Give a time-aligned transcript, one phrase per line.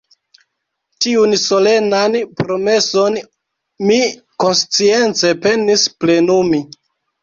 [1.05, 3.21] Tiun solenan promeson
[3.93, 4.03] mi
[4.47, 6.69] konscience penis plenumi.